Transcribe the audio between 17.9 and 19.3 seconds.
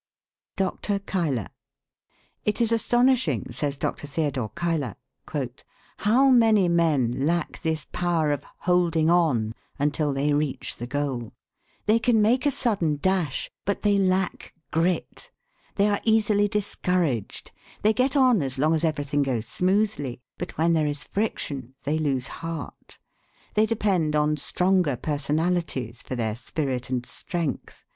get on as long as everything